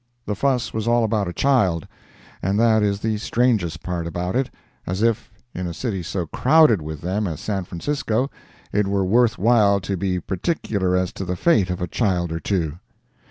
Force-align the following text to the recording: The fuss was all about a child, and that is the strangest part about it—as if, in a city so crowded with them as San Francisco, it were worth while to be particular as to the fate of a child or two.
The 0.25 0.33
fuss 0.33 0.73
was 0.73 0.87
all 0.87 1.03
about 1.03 1.27
a 1.27 1.31
child, 1.33 1.87
and 2.41 2.59
that 2.59 2.81
is 2.81 3.01
the 3.01 3.19
strangest 3.19 3.83
part 3.83 4.07
about 4.07 4.35
it—as 4.35 5.03
if, 5.03 5.29
in 5.53 5.67
a 5.67 5.75
city 5.75 6.01
so 6.01 6.25
crowded 6.25 6.81
with 6.81 7.01
them 7.01 7.27
as 7.27 7.39
San 7.39 7.65
Francisco, 7.65 8.31
it 8.73 8.87
were 8.87 9.05
worth 9.05 9.37
while 9.37 9.79
to 9.81 9.95
be 9.95 10.19
particular 10.19 10.95
as 10.95 11.13
to 11.13 11.23
the 11.23 11.35
fate 11.35 11.69
of 11.69 11.83
a 11.83 11.87
child 11.87 12.31
or 12.31 12.39
two. 12.39 12.79